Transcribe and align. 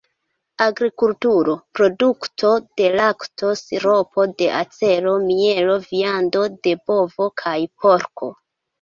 Agrikulturo: 0.67 1.53
produkto 1.79 2.55
de 2.81 2.89
lakto, 3.01 3.53
siropo 3.61 4.27
de 4.43 4.51
acero, 4.63 5.17
mielo, 5.29 5.79
viando 5.95 6.51
de 6.59 6.79
bovo 6.91 7.33
kaj 7.47 7.59
porko. 7.83 8.37